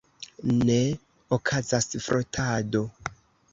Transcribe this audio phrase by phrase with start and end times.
[0.69, 0.77] Ne
[1.37, 2.85] okazas frotado!